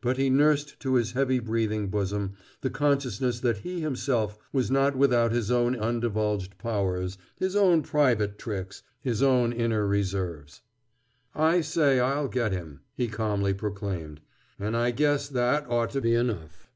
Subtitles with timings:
[0.00, 4.94] But he nursed to his heavy breathing bosom the consciousness that he himself was not
[4.94, 10.60] without his own undivulged powers, his own private tricks, his own inner reserves.
[11.34, 14.20] "I say I'll get him!" he calmly proclaimed.
[14.56, 16.68] "And I guess that ought to be enough!"